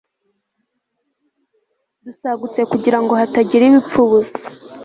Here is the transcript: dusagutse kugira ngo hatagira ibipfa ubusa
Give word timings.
dusagutse 2.05 2.59
kugira 2.71 2.97
ngo 3.01 3.13
hatagira 3.19 3.63
ibipfa 3.65 3.97
ubusa 4.05 4.45